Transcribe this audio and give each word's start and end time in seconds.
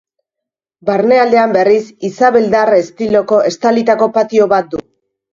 Barnealdean, 0.89 1.51
berriz, 1.57 1.83
isabeldar 2.09 2.71
estiloko 2.77 3.41
estalitako 3.51 4.09
patio 4.17 4.49
bat 4.55 4.73
du. 4.73 4.81